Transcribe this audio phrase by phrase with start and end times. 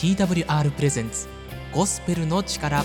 [0.00, 1.28] TWR プレゼンツ
[1.74, 2.82] ゴスペルの力。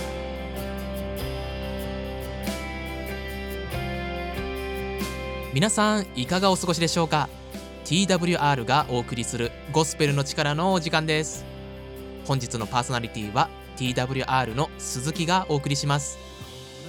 [5.54, 7.30] 皆さんいかがお過ごしでしょうか
[7.86, 11.46] ？TWR がお送りするゴスペルの力のお時間です。
[12.26, 13.48] 本日のパーソナリティは
[13.78, 16.18] TWR の鈴木がお送りします。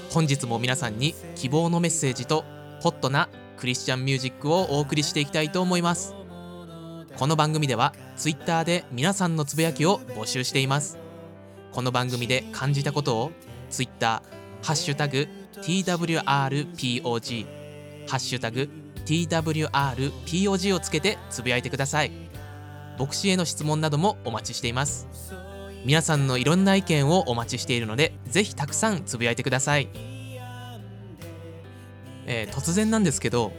[0.10, 2.44] 本日も皆さんに希望のメッセージと
[2.82, 6.18] ホットなクリスチャンミュージックをお送りしていきたいと思います。
[7.18, 11.00] この番組では Twitter で皆さんのつぶやきを募集しています。
[11.72, 13.32] この番組で感じたことを
[13.72, 14.22] Twitter
[14.62, 17.46] ハッシュタグ TWRPOG
[18.08, 18.70] ハッシュタグ
[19.08, 22.12] TWRPOG をつけてつぶやいてください。
[23.00, 25.08] 牧師への質問などもお待ちしています。
[25.86, 29.90] 皆さんのいろんな意見をお待ちしているのでぜひたくさんつぶやいてください、
[32.28, 33.54] えー、突然なんですけど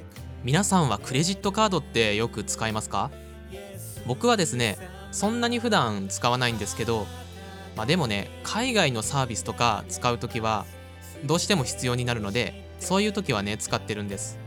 [0.44, 3.10] 皆さんはクレジットカードってよく使いますか？
[4.08, 4.78] 僕はですね
[5.12, 7.06] そんなに普段使わないんですけど
[7.76, 10.64] まあでもね海外のサービスとか使う時は
[11.24, 14.38] どうしても必要になるのでそういう時はね使ってるんです。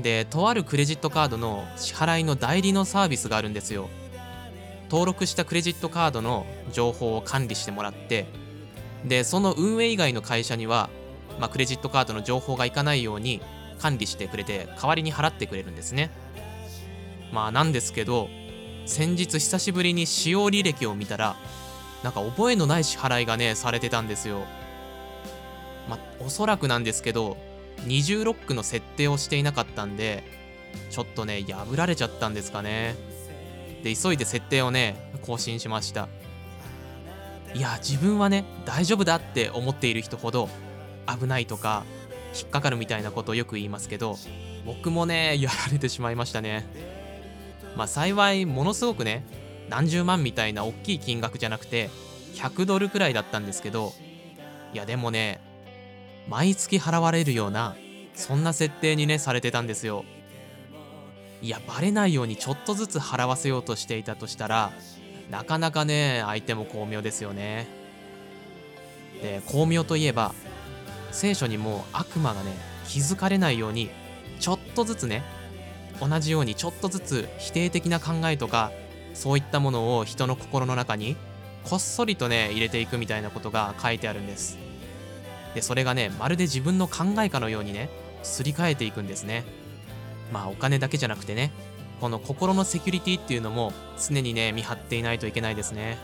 [0.00, 3.88] でとあるクレジットカードの支払いの代理のサービスがあるんですよ。
[4.90, 8.26] 登録したクレジットカードの情報を管理してもらって
[9.04, 10.90] でその運営以外の会社には、
[11.38, 13.40] まあ、クレジットカードの情報がいかないように
[13.78, 16.10] 管理してくれて代わりに払ってくれるんですね。
[17.32, 18.28] まあなんですけど
[18.90, 21.36] 先日久しぶりに使用履歴を見たら
[22.02, 24.40] なんか覚えのない支払いがねされてたんですよ。
[25.88, 27.36] まあおそらくなんですけど
[27.86, 30.24] 二重ロックの設定をしていなかったんで
[30.90, 32.96] ちょっとね破られちゃったんですかね。
[33.84, 36.08] で急いで設定をね更新しました。
[37.54, 40.48] いや自分はね大丈夫だって思っている人ほど
[41.06, 41.84] 危ないとか
[42.34, 44.16] 引っかかるみたいなことをよく言いますけど
[44.66, 46.89] 僕もねやられてしまいましたね。
[47.76, 49.24] まあ幸いものすごくね
[49.68, 51.90] 何十万みたいな大きい金額じゃなくて
[52.34, 53.92] 100ドルくらいだったんですけど
[54.72, 55.40] いやでもね
[56.28, 57.76] 毎月払われるような
[58.14, 60.04] そんな設定にねされてたんですよ。
[61.42, 64.72] いやバレないようにちょっとずつ払わせようとしていたとしたら
[65.30, 67.66] なかなかね相手も巧妙ですよね。
[69.22, 70.34] で巧妙といえば
[71.12, 72.52] 聖書にも悪魔がね
[72.88, 73.90] 気づかれないように
[74.38, 75.22] ちょっとずつね
[76.00, 78.72] 同じようにちょっとずつ否定的な考えとか
[79.14, 81.16] そういったものを人の心の中に
[81.64, 84.58] こっそりとね入れていくみたいなことが書いてあるんです。
[85.54, 87.90] でそれがねまるで自分の考えかのようにね
[88.22, 89.44] すり替えていくんですね。
[90.32, 91.52] まあお金だけじゃなくてね
[92.00, 95.98] この心のセキュリティっていうのも常にね見張っていないといけないですね。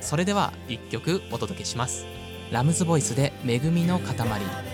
[0.00, 2.04] それでは1曲お届けします。
[2.52, 4.73] ラムズボイスで恵みの塊。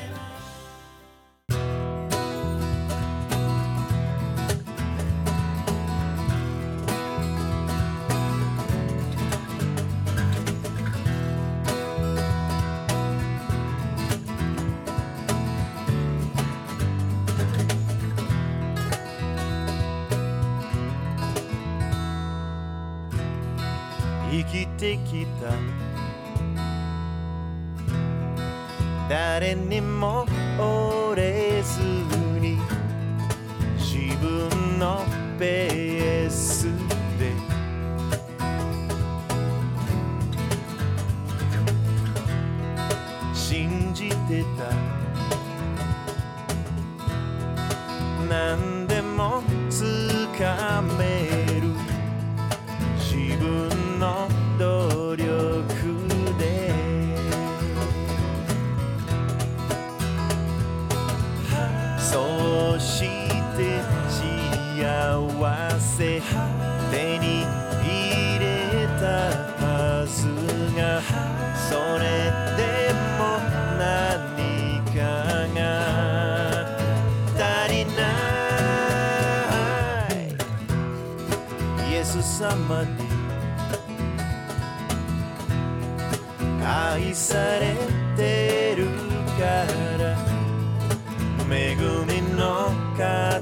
[91.52, 93.40] 恵みの塊。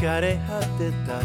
[0.00, 1.20] 枯れ果てた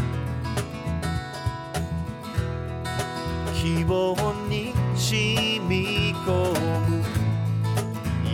[3.54, 4.14] 希望
[4.50, 7.02] に染み込む。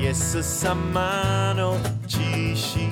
[0.00, 1.78] イエス様の
[2.08, 2.91] 知識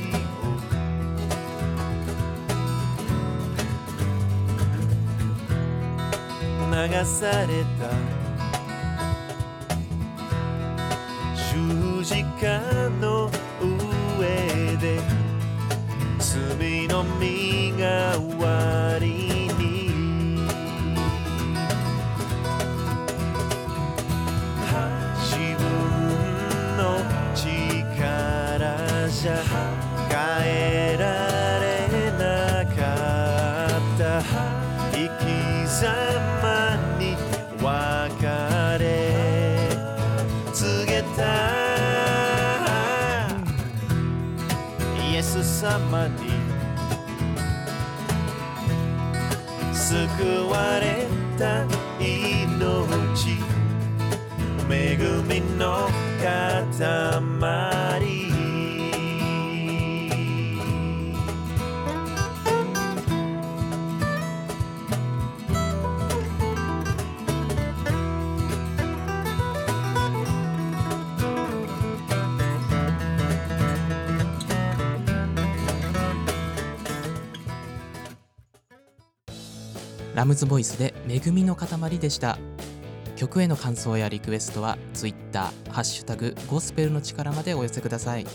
[6.88, 7.90] 流された。
[11.52, 13.30] 十字架の
[14.18, 14.98] 上で
[16.18, 18.18] 罪の身が
[51.40, 51.64] た
[51.98, 53.40] 命。
[54.68, 55.88] 恵みの
[56.22, 57.69] 塊。
[80.14, 82.38] ラムズボイスで恵みの塊でした。
[83.16, 88.26] 曲への感想やリクエストは Twitter「ハッシュタグゴスペルの力」までお寄せください。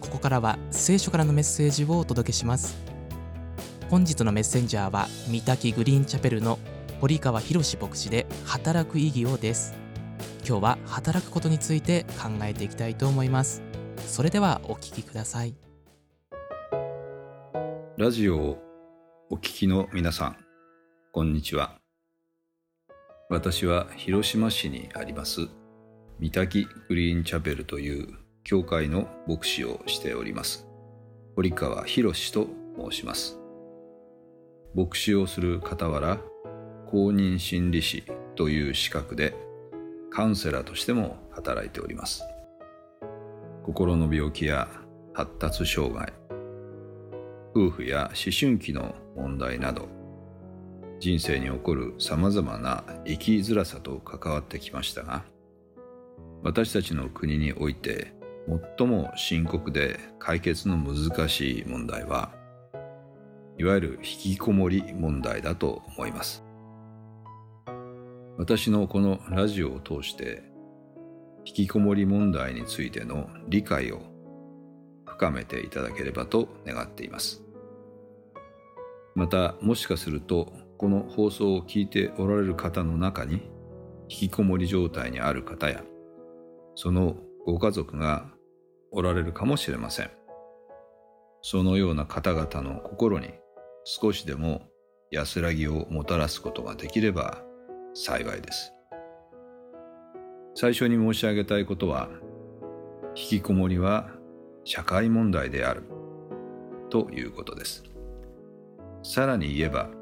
[0.00, 2.76] ここからは聖書からのメッセージをお届けします。
[3.88, 6.58] 本日のメッセンジャーは三滝グリーンチャペルの
[7.00, 9.74] 堀川博牧師で働く意義をです。
[10.46, 13.62] 今日は働くことについて考えていきたいと思います。
[14.06, 15.54] それではお聞きください。
[17.96, 18.58] ラジオを
[19.30, 20.36] お聞きの皆さん、
[21.12, 21.74] こんにちは。
[23.28, 25.48] 私は広島市にあります、
[26.20, 28.14] 三滝グリーンチャペルという
[28.44, 30.68] 教会の牧師をしております。
[31.34, 32.46] 堀川博と
[32.78, 33.40] 申します。
[34.76, 36.20] 牧師をする傍ら、
[36.88, 38.04] 公認心理師
[38.36, 39.34] という資格で、
[40.12, 42.22] カウンセラーとしても働いております。
[43.64, 44.68] 心の病気や
[45.12, 46.12] 発達障害、
[47.52, 49.88] 夫婦や思春期の問題など
[51.00, 55.24] 人生に起こるさまざまな生きづらさと関わってきましたが
[56.42, 58.12] 私たちの国において
[58.78, 62.30] 最も深刻で解決の難しい問題は
[63.58, 66.44] いわゆる引きこもり問題だと思います
[68.38, 70.42] 私のこのラジオを通して
[71.46, 74.02] 引きこもり問題についての理解を
[75.06, 77.42] 深めていただければと願っています。
[79.14, 83.50] また、もしかすると、この放送を聞いておられる方の中に、
[84.08, 85.84] 引きこもり状態にある方や、
[86.74, 88.30] そのご家族が
[88.90, 90.10] おられるかもしれません。
[91.42, 93.28] そのような方々の心に
[93.84, 94.62] 少しでも
[95.10, 97.42] 安らぎをもたらすことができれば
[97.92, 98.72] 幸いです。
[100.54, 102.08] 最初に申し上げたいことは、
[103.14, 104.08] 引きこもりは
[104.64, 105.82] 社会問題である
[106.88, 107.84] ということです。
[109.02, 109.99] さらに言えば、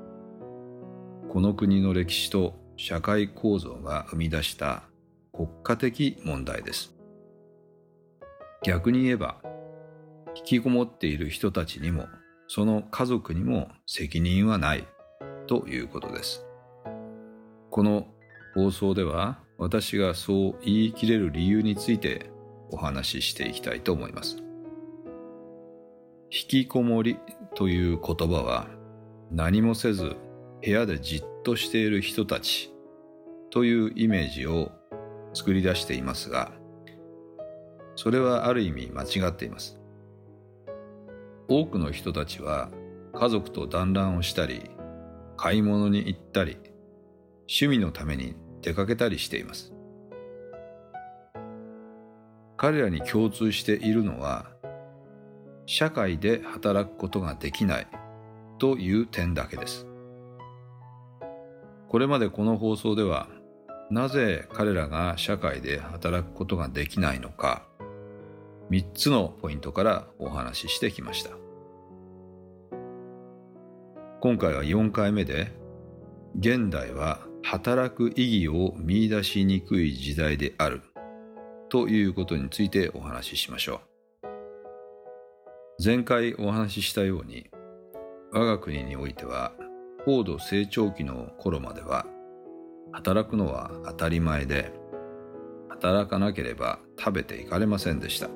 [1.29, 4.85] この国の歴史と社会構造が生み出した
[5.33, 6.95] 国家的問題です。
[8.63, 9.37] 逆に言えば、
[10.35, 12.07] 引きこもっている人たちにも、
[12.47, 14.87] その家族にも責任はない
[15.47, 16.47] ということです。
[17.71, 18.07] この
[18.55, 22.31] 放送では、私がそう言い切れる理由について
[22.71, 24.39] お話ししていきたいと思います。
[26.31, 27.19] 引きこもり
[27.55, 28.67] という言葉は
[29.31, 30.17] 何もせず
[30.63, 32.73] 部屋でじっとしている人たち
[33.51, 34.73] というイメージを
[35.35, 36.53] 作り出していますが、
[37.97, 39.81] それはある意味間違っています。
[41.49, 42.71] 多くの人たちは
[43.15, 44.71] 家族と団らんをしたり、
[45.37, 46.59] 買い物に行ったり、
[47.49, 49.73] 趣味のために出かけたりしています。
[52.57, 54.51] 彼らに共通しているのは、
[55.67, 57.87] 社会で働くことができない
[58.59, 59.88] という点だけです。
[61.89, 63.29] これまでこの放送では、
[63.91, 67.67] なぜ彼らが社会で働くことができないのか、
[68.71, 71.31] 3つのポイントからお話ししてきました。
[74.21, 75.53] 今回は4回目で、
[76.39, 80.83] 現代は働く意義を見出しにくい時代である
[81.71, 83.81] ということについてお話ししましょ
[84.23, 85.83] う。
[85.83, 87.49] 前回お話ししたように、
[88.33, 89.53] 我が国においては、
[90.09, 92.07] 高度成長期の頃までは、
[92.93, 94.73] 働くのは当たり前で、
[95.69, 98.31] 働かなければ食べていかれませんでした。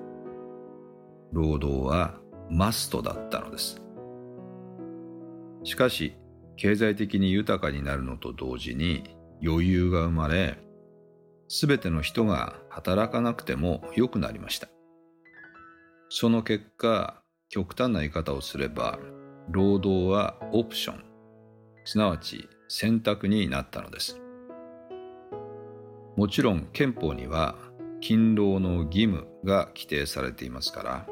[1.32, 3.80] 労働はマストだったのです。
[5.64, 6.14] しかし、
[6.58, 10.58] 経済的に豊かになるのと同時に余裕が生まれ、
[11.48, 14.68] すべての人が働かなくても良くなりました。
[16.10, 18.98] その結果、極端な言い方をすれば、
[19.48, 21.11] 労働はオプション、
[21.84, 24.20] すなわち選択になったのです。
[26.16, 27.56] もちろん憲法には
[28.00, 31.06] 勤労の義務が規定されていますから、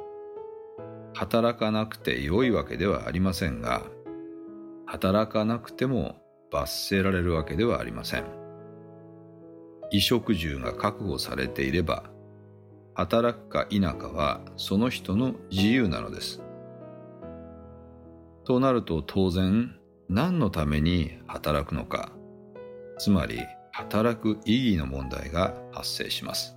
[1.14, 3.84] 働かなくて良いわけではありませんが、
[4.86, 8.24] 働かなくても罰せられるわけではありません。
[9.90, 12.04] 衣食住が確保されていれば、
[12.94, 16.42] 働くか否かはその人の自由なのです。
[18.44, 19.76] となると当然
[20.12, 22.10] 何のために働くのか、
[22.98, 23.38] つまり
[23.70, 26.56] 働く意義の問題が発生します。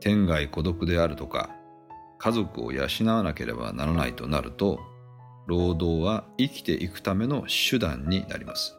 [0.00, 1.48] 天涯孤独であるとか、
[2.18, 4.80] 家族を養わなければならないとなると、
[5.46, 8.76] 労働は生きていくための手段になります。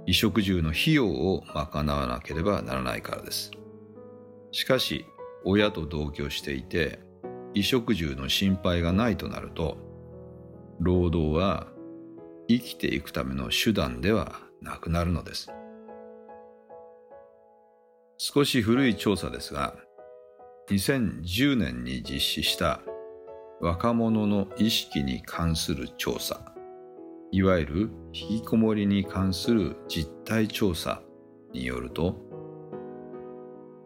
[0.00, 3.52] 衣食住の費用を賄わなければならないからです。
[4.50, 5.06] しかし、
[5.44, 6.98] 親と同居していて、
[7.50, 9.78] 衣食住の心配がないとなると、
[10.80, 11.68] 労働は
[12.48, 15.52] 生きていくための手段ではなくなるのです。
[18.16, 19.76] 少し古い調査ですが、
[20.70, 22.80] 2010年に実施した
[23.60, 26.52] 若者の意識に関する調査、
[27.30, 31.02] いわゆる引きこもりに関する実態調査
[31.52, 32.16] によると、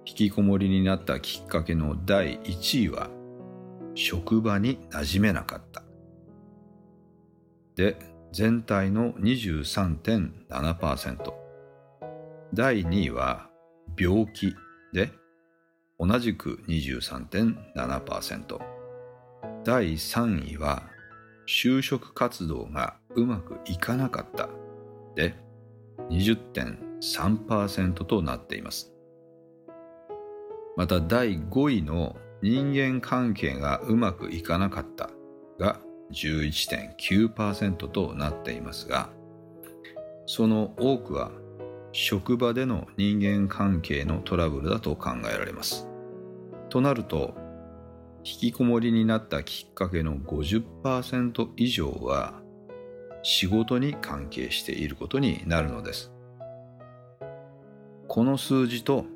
[0.04, 3.11] 引きこもりになったきっかけの第1位は、
[3.95, 5.83] 職場に馴染めなかった。
[7.75, 11.32] で、全体の23.7%。
[12.54, 13.48] 第2位は、
[13.98, 14.54] 病気
[14.92, 15.10] で、
[15.98, 18.58] 同じく23.7%。
[19.64, 20.82] 第3位は、
[21.46, 24.48] 就職活動がうまくいかなかった
[25.14, 25.34] で
[26.10, 28.92] 20.3%となっています。
[30.76, 35.10] また第5位の人間関係がうまくいかなかった
[35.58, 35.80] が
[36.12, 39.11] 11.9%となっていますが、
[40.26, 41.31] その多くは
[41.92, 45.88] 職場での人間関係のトラブルだと考えられます。
[46.69, 47.35] となると、
[48.25, 52.40] 引きこもりになったきっかけの50%以上は
[53.23, 56.12] 仕事に関係していることになるのです。
[58.09, 59.07] この数字と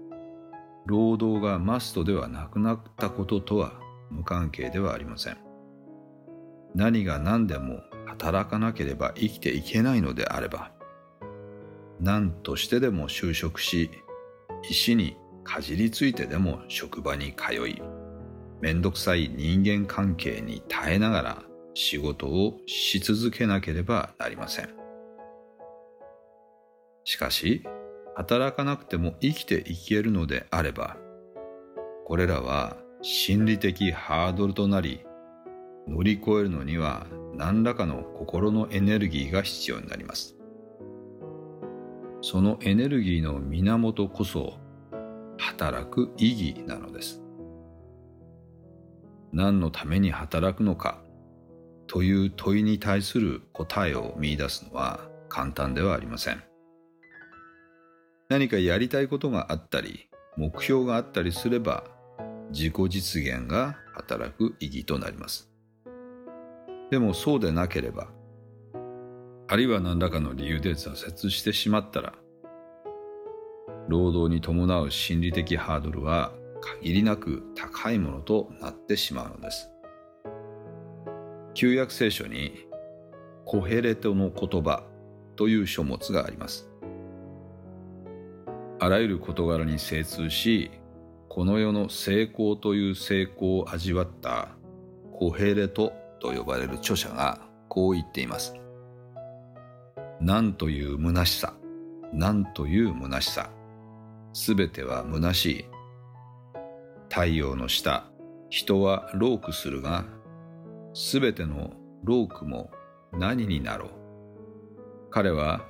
[0.87, 3.75] 労働がマストではなくなったこととは
[4.11, 5.46] 無関係ではありません。
[6.77, 10.73] 何が何でも働かなければ生きていけないのであれば、
[12.01, 13.91] 何としてでも就職し、
[14.69, 17.81] 石にかじりついてでも職場に通い、
[18.61, 21.43] めんどくさい人間関係に耐えながら
[21.73, 24.69] 仕事をし続けなければなりません。
[27.05, 27.63] しかし、
[28.17, 30.99] 働かなくても生きていけるのであれば、
[32.05, 35.07] これらは心理的ハードルとなり、
[35.87, 40.37] 乗り越えるのには何らかの心のエネルギーが必要になります。
[42.23, 44.59] そのエネルギーの源こそ
[45.39, 47.23] 働く意義なのです。
[49.33, 51.03] 何のために働くのか
[51.87, 56.43] という問いに対する答えを見出すのは簡単ではありません。
[58.29, 61.85] 何かやりたいことがあったり、目標があったりすれば、
[62.51, 65.56] 自己実現が働く意義となります。
[66.91, 68.09] でもそうでなければ、
[69.49, 72.15] あるいは何らかの理由で挫折してしまったら、
[73.89, 79.71] 労働に伴う心理的ハードルは限りなく高いものとなってしまうのです。
[81.55, 82.67] 旧約聖書に
[83.45, 84.83] コヘレトの言葉
[85.37, 86.69] という書物があります。
[88.79, 90.71] あらゆる事柄に精通し、
[91.29, 94.49] この世の成功という成功を味わった
[95.13, 98.55] コヘレトと呼ばれる著者がこう言っています。
[100.21, 101.55] なんという虚しさ、
[102.13, 103.51] なんという虚しさ、
[104.33, 105.65] すべては虚しい。
[107.09, 108.05] 太陽の下、
[108.49, 110.05] 人はロークするが、
[110.95, 111.73] すべての
[112.05, 112.71] ロークも
[113.13, 113.91] 何になろう。
[115.11, 115.67] 彼は、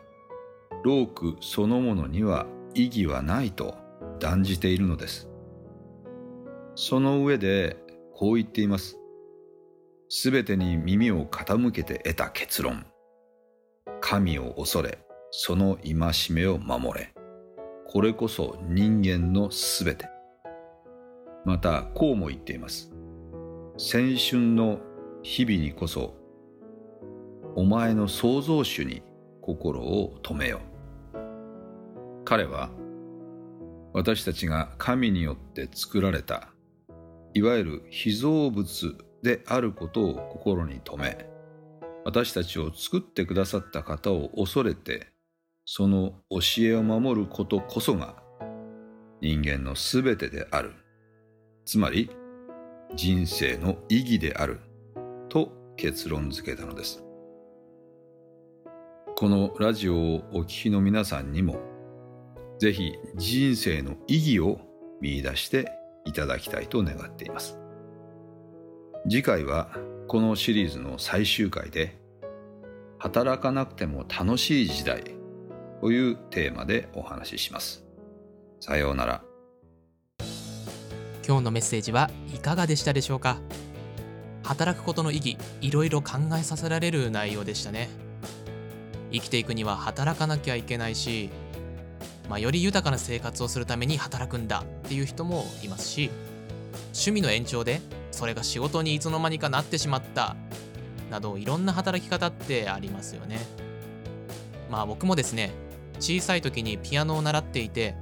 [0.85, 3.75] ロークそのものには意義はないと
[4.21, 5.29] 断じているのです。
[6.75, 7.77] その上で、
[8.15, 8.99] こう言っています。
[10.09, 12.87] すべてに耳を傾けて得た結論。
[14.01, 14.99] 神を恐れ、
[15.33, 15.95] その戒
[16.31, 17.13] めを守れ。
[17.89, 20.09] これこそ人間のすべて。
[21.45, 22.93] またこうも言っています。
[23.79, 24.79] 先春の
[25.23, 26.15] 日々にこそ、
[27.57, 29.03] お前の創造主に
[29.41, 30.61] 心を止めよ。
[32.25, 32.71] 彼は、
[33.93, 36.51] 私たちが神によって作られた
[37.37, 38.97] いわゆる被造物
[39.27, 41.27] であることを心に留め
[42.05, 45.09] 私たちを作ってくださった方を恐れて
[45.65, 48.23] その教えを守ることこそが
[49.21, 50.75] 人間のすべてである。
[51.65, 52.09] つまり
[52.95, 54.61] 人生の意義である。
[55.29, 57.03] と結論付けたのです。
[59.17, 61.59] このラジオをお聞きの皆さんにも
[62.59, 64.61] ぜひ人生の意義を
[65.01, 65.73] 見出して
[66.05, 67.66] いただきたいと願っています。
[69.09, 69.69] 次回は
[70.09, 71.97] このシリーズの最終回で
[72.99, 75.05] 働かなくても楽しい時代
[75.81, 77.85] というテーマでお話しします。
[78.59, 79.23] さようなら。
[81.25, 83.39] 今日のメッセージはいかがでしたでしょうか？
[84.43, 87.89] 働くことの意義いろいろ考えさせられる内容でしたね。
[89.13, 91.31] 生きていくには働かなきゃいけないし、
[92.29, 96.11] まあ、より豊かな生活をするために働くんだっていう人もいますし
[96.87, 100.37] 趣味の延長でそれが仕事にいつの間にかなってしまった。
[101.11, 103.39] などいろんな働き方ってありますよね。
[104.71, 105.53] まあ僕もですね
[106.01, 107.95] 小さい時にピアノを習っていて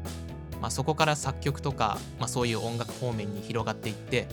[0.64, 4.26] まあ、そこから作曲とか、まあ、そういう音楽方面に広がっていって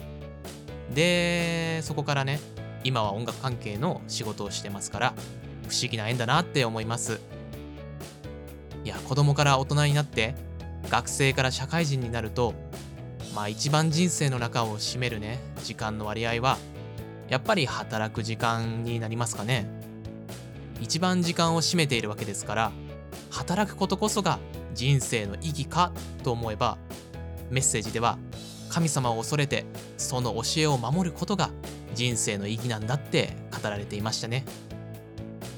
[0.96, 2.40] でそこからね
[2.86, 5.14] 今は音楽関係の仕事をしてますから
[5.68, 7.20] 不思議な縁だなって思います。
[8.86, 10.36] いや子供から大人になって
[10.90, 12.54] 学生から社会人になると
[13.36, 16.58] まあ一番人生の中を占めるね時間の割合は
[17.30, 19.66] やっぱり働く時間になりますかね。
[20.82, 22.72] 一番時間を占めているわけですから
[23.30, 24.40] 働くことこそが
[24.74, 25.92] 人生の意義か
[26.24, 26.78] と思えば
[27.52, 28.18] メッセージでは
[28.70, 29.66] 神様を恐れて
[29.98, 31.52] その教えを守ることが
[31.94, 34.44] 人生の意義なんだって語られていましたね。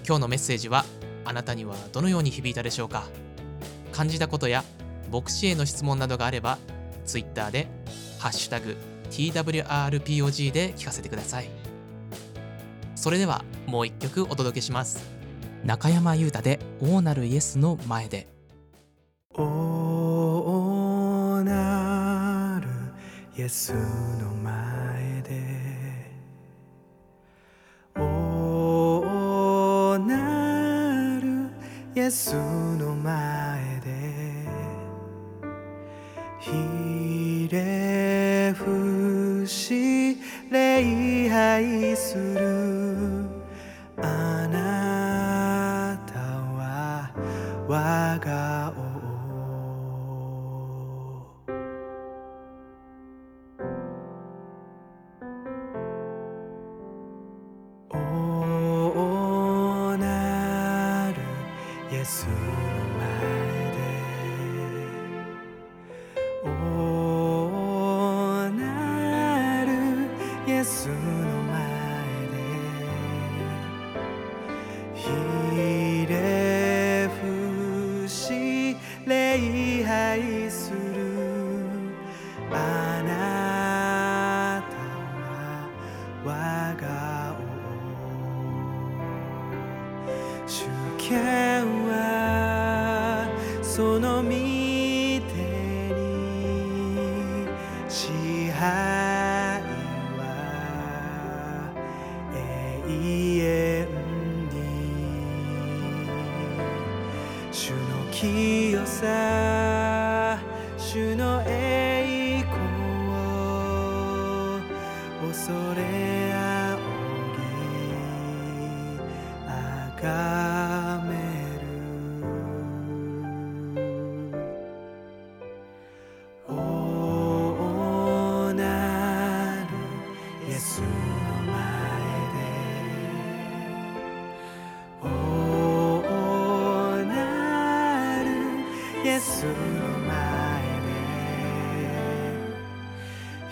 [0.05, 0.83] 今日のメッセージは
[1.23, 3.05] あなたにはどのように響いたでしょうか。
[3.93, 4.63] 感じたことや
[5.11, 6.57] 牧師への質問などがあれば
[7.05, 7.67] Twitter で
[8.19, 8.77] 「ハッシュタグ
[9.09, 11.49] #TWRPOG」で聞かせてください。
[12.95, 15.03] それではもう一曲お届けします。
[15.65, 18.27] 中山優太で「大なるイエスの前で」
[19.35, 22.67] 大なる
[23.37, 25.43] イエスの前で。
[27.95, 31.49] 大なる
[31.95, 32.92] イエスの前
[36.43, 40.17] ひれ伏し
[40.51, 42.82] 礼拝する。
[90.47, 90.65] 主
[90.97, 91.82] 権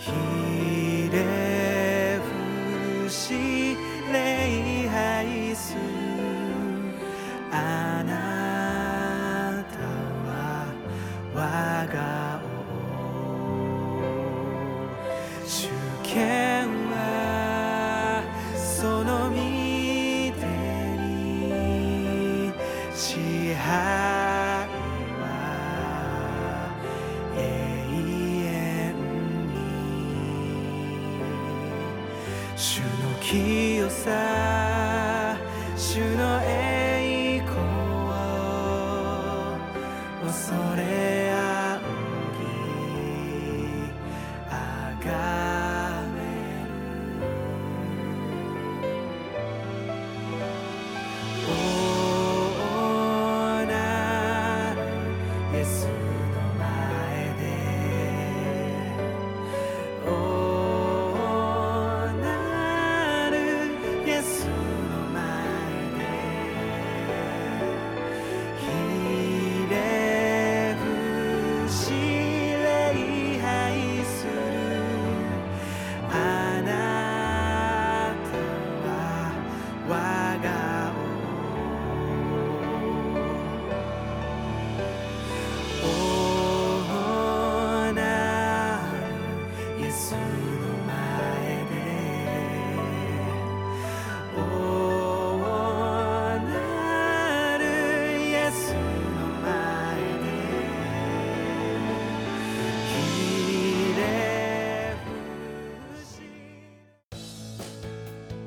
[0.04, 0.41] で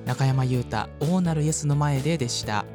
[0.05, 2.65] 中山優太大なるイエスの前ででした。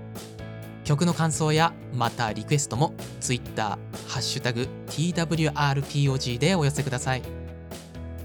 [0.85, 7.23] 曲の感想やまたリクエストも Twitter「ハッシュタグ #TWRPOG」でお寄せください。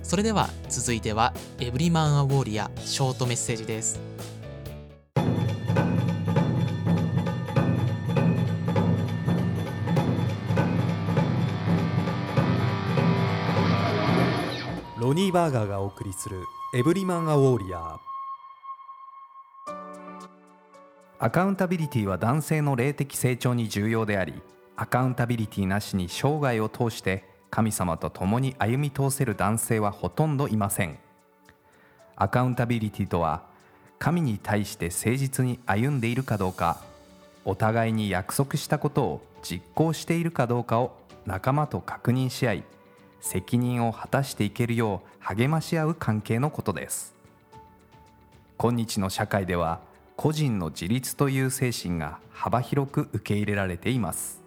[0.02, 4.00] それでは続いては「エブリマン・ア・ウォーリア」ショートメッセージです。
[14.98, 17.78] ロニー・バーガーがお送りするエブリマン・ア・ウォーリア。
[17.78, 18.14] ー
[21.17, 24.34] アカウンタビリティは男性の霊的成長に重要であり
[24.75, 30.99] アカウンタビリティなしに生涯を通して神様と共に歩み通せる男性はほとんどいません。
[32.17, 33.43] アカウンタビリティとは
[33.97, 36.82] 神に対して誠実に歩んでいるかどうか
[37.45, 42.63] お互いに約束したことを実行しているかどうかを仲間と確認し合い
[43.21, 47.15] 責任を果たしていけるよう励まし合う関係のことです。
[48.58, 49.80] 今日の社会では
[50.17, 54.43] 個人の自立という精神が幅広く受け入れられています。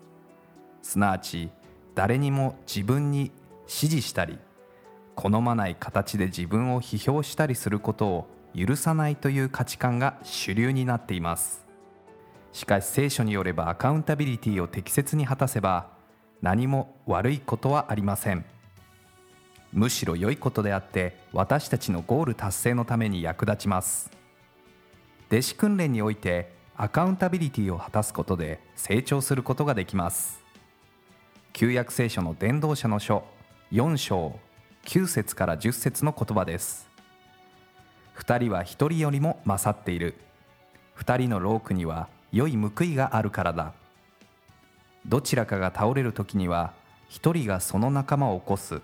[0.82, 1.50] すなわち
[1.94, 4.38] 誰にも自分に指示したり
[5.14, 8.26] 好まない形で自分を批評したりすることを
[8.56, 11.66] 許さないという価値観が主流になっています。
[12.52, 15.90] しかし聖書によればアカウンタビリティを適切に果たせば
[16.40, 18.44] 何も悪いことはありません。
[19.72, 24.17] むしろ良いことであって私たちのゴール達成のために役立ちます。
[25.30, 30.42] 弟子訓練においてアカウンタビリティを果たすことで成長することができます。
[31.52, 33.24] 旧約聖書の伝道者の書
[33.70, 34.38] 4章
[34.86, 36.88] 9節から10節の言葉です。
[38.16, 40.14] 2人は1人よりも勝っている。
[40.96, 43.74] 2人のロークには良い報いがあるからだ。
[45.04, 46.72] どちらかが倒れる時には
[47.10, 48.80] 1人がその仲間を起こす。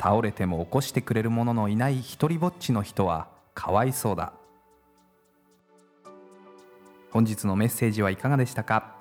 [0.00, 4.32] 倒れても起こしてくれる者のいない一りぼっちの人はかわいそうだ。
[7.10, 8.96] 本日のメッセージはいかがでしたか？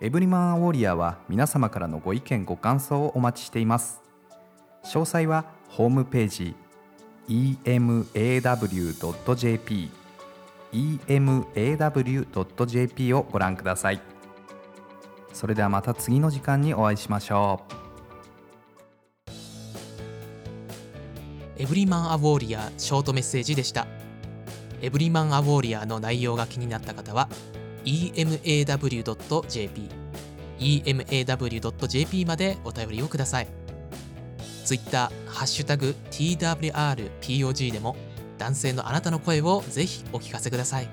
[0.00, 4.00] エブリマンウォリアは皆様からのご意見ご感想をお待ちしています。
[4.84, 6.54] 詳細はホームページ
[7.28, 8.10] emaw.jp
[11.06, 14.00] emaw.jp をご覧ください。
[15.32, 17.72] それではまた次の時間にお会いしましょう。
[21.58, 23.86] エブリマン・ア・ウォーリアショートメッセージでした。
[24.82, 27.28] エブリマン・ア・ウォーリアーの内容が気になった方は
[27.84, 29.88] emaw.jp
[30.58, 33.48] emaw.jp までお便りをください。
[34.64, 37.96] Twitter「ハッシュタグ #TWRPOG」でも
[38.38, 40.88] 男性のあなたの声をぜひお聞かせください。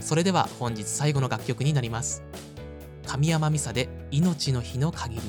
[0.00, 2.22] それでは本日最後の楽曲になります。
[3.06, 5.22] 神山美沙で「命の日の限り」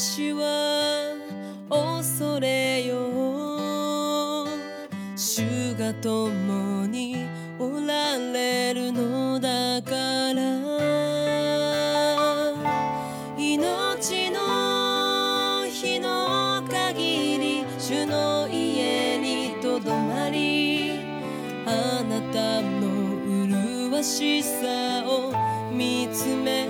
[0.00, 1.12] 私は
[1.68, 4.46] 恐れよ
[5.14, 7.26] 主が共に
[7.58, 9.92] おられるのだか
[10.32, 10.40] ら。
[13.36, 20.92] 命の日の限り主の家にとどまり
[21.66, 25.34] あなたの麗しさを
[25.70, 26.69] 見つめ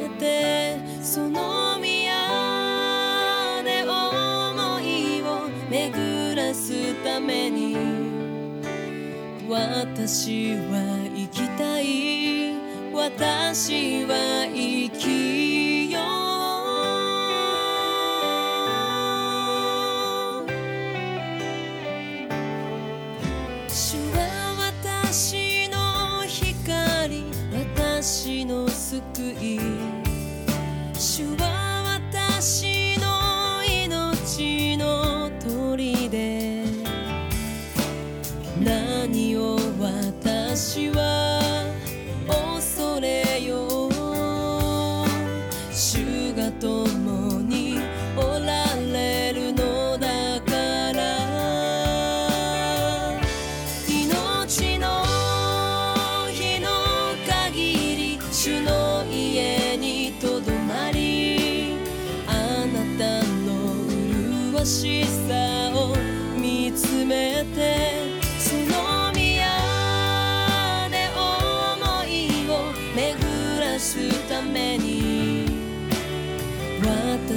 [9.69, 10.81] 私は
[11.15, 12.55] 生きたい。
[12.95, 16.03] 私は生きよう。
[23.69, 24.19] 主は
[24.73, 25.77] 私の
[26.27, 27.25] 光。
[27.53, 29.80] 私の救い。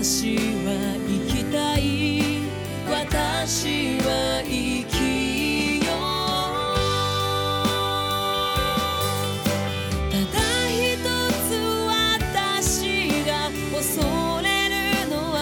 [0.03, 2.43] 私は生きたい。
[2.91, 5.95] 私は生きよう。
[10.11, 10.99] ただ一
[11.47, 11.55] つ
[11.87, 14.03] 私が恐
[14.43, 15.39] れるのは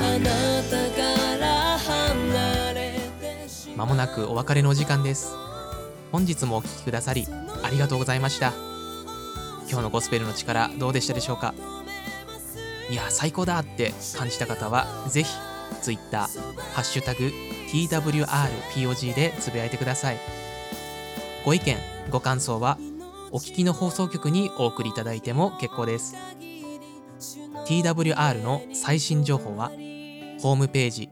[0.00, 0.24] あな
[0.62, 1.04] たか
[1.36, 1.44] ら
[1.76, 2.80] 離れ
[3.20, 3.76] てしまう。
[3.76, 5.34] まもなくお別れのお時間です。
[6.12, 7.26] 本日もお聴きくださり
[7.62, 8.54] ありがとうございました。
[9.68, 11.52] 今日のゴスペルの力どうでしたでしょうか？
[12.90, 15.30] いや最高だって感じた方はぜひ
[15.82, 16.28] Twitter
[16.74, 17.32] 「ハッシュタグ
[17.72, 20.18] #TWRPOG」でつぶやいてください。
[21.44, 21.76] ご意見
[22.10, 22.78] ご感想は
[23.32, 26.14] お聞きの放送局にお送りいただいても結構です。
[27.66, 29.70] TWR の最新情報は
[30.40, 31.10] ホームページ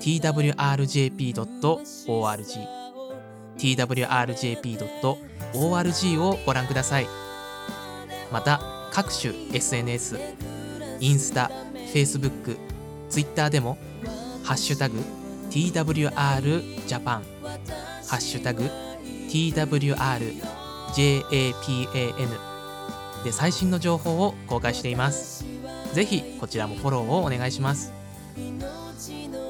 [0.00, 0.58] twrjp.org
[3.58, 4.98] twrjp.org
[6.22, 7.06] をご覧ください。
[8.30, 8.60] また
[8.92, 10.18] 各種 SNS
[11.00, 11.50] インスタ、
[11.92, 12.58] Facebook、
[13.08, 13.78] Twitter でも
[14.42, 15.02] ハッシュタグ
[15.50, 17.22] TWRJAPAN ハ
[18.16, 18.70] ッシュタグ
[19.28, 20.48] TWRJAPAN
[23.24, 25.44] で最新の情報を公開しています。
[25.92, 27.92] ぜひこちらもフォローをお願いします。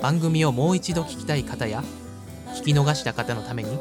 [0.03, 1.83] 番組をもう一度聞きたい方や
[2.55, 3.79] 聞き逃した方のために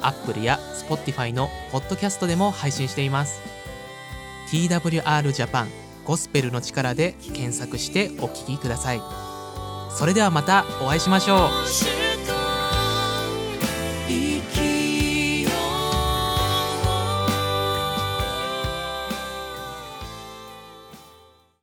[0.00, 3.40] Apple や Spotify のポッドキャストでも配信しています。
[4.50, 9.00] TWR ジャパンゴスペルの力で検索してお聞きください。
[9.96, 12.02] それではまたお会いしましょう「